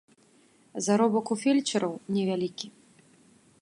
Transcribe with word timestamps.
Заробак 0.85 1.27
у 1.35 1.39
фельчараў 1.43 1.93
невялікі. 2.17 2.67